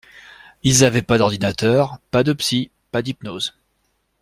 Ils 0.63 0.83
avaient 0.83 1.03
pas 1.03 1.19
d’ordinateurs, 1.19 1.99
pas 2.09 2.23
de 2.23 2.33
psy, 2.33 2.71
pas 2.91 3.03
d’hypnose. 3.03 3.53